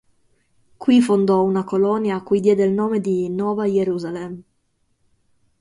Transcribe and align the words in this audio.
Qui 0.79 0.99
fondò 0.99 1.43
una 1.43 1.63
colonia 1.63 2.15
a 2.15 2.23
cui 2.23 2.39
diede 2.39 2.63
il 2.63 2.71
nome 2.73 2.99
di 2.99 3.29
“Nova 3.29 3.65
Jerusalem”. 3.65 4.41